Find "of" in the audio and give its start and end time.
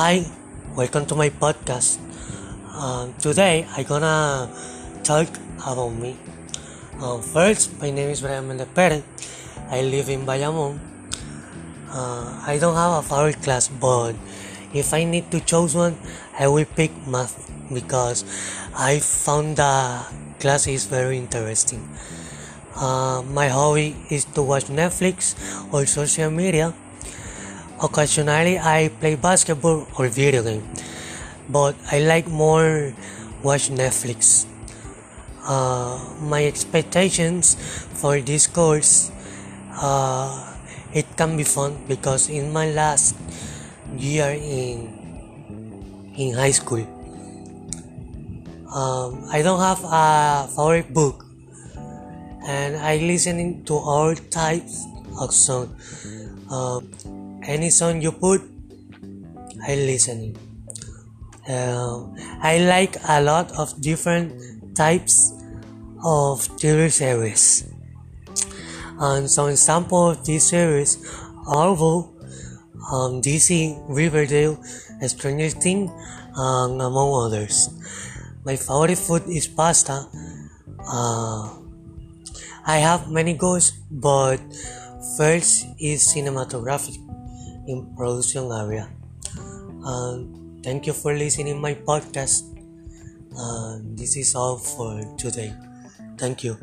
55.16-55.32, 63.52-63.80, 66.04-66.40, 70.10-70.24